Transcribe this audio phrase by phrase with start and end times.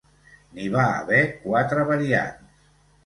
[0.53, 2.59] N'hi va haver quatre variants.